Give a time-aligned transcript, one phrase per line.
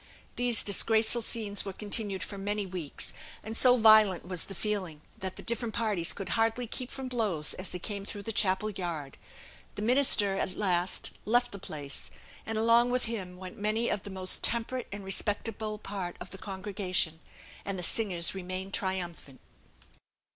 [0.35, 3.13] These disgraceful scenes were continued for many weeks,
[3.43, 7.53] and so violent was the feeling, that the different parties could hardly keep from blows
[7.53, 9.17] as they came through the chapel yard.
[9.75, 12.09] The minister, at last, left the place,
[12.47, 16.39] and along with him went many of the most temperate and respectable part of the
[16.39, 17.19] congregation,
[17.63, 19.39] and the singers remained triumphant.